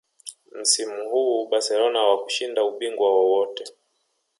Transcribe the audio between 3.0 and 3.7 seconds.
wowote